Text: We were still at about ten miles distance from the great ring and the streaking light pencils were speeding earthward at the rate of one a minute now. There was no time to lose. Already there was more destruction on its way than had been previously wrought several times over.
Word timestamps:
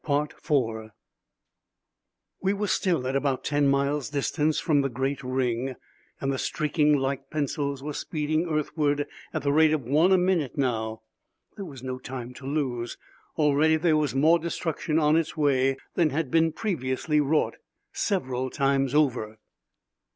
We 2.41 2.53
were 2.53 2.65
still 2.65 3.05
at 3.05 3.15
about 3.15 3.43
ten 3.43 3.67
miles 3.67 4.09
distance 4.09 4.59
from 4.59 4.81
the 4.81 4.89
great 4.89 5.21
ring 5.21 5.75
and 6.19 6.33
the 6.33 6.39
streaking 6.39 6.97
light 6.97 7.29
pencils 7.29 7.83
were 7.83 7.93
speeding 7.93 8.49
earthward 8.49 9.05
at 9.31 9.43
the 9.43 9.51
rate 9.51 9.73
of 9.73 9.83
one 9.83 10.11
a 10.11 10.17
minute 10.17 10.57
now. 10.57 11.03
There 11.55 11.65
was 11.65 11.83
no 11.83 11.99
time 11.99 12.33
to 12.33 12.47
lose. 12.47 12.97
Already 13.37 13.77
there 13.77 13.95
was 13.95 14.15
more 14.15 14.39
destruction 14.39 14.97
on 14.97 15.15
its 15.15 15.37
way 15.37 15.77
than 15.93 16.09
had 16.09 16.31
been 16.31 16.51
previously 16.51 17.21
wrought 17.21 17.57
several 17.93 18.49
times 18.49 18.95
over. 18.95 19.37